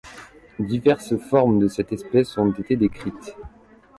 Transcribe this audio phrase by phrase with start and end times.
[0.57, 3.35] Diverse formes de cette espèce ont été décrites.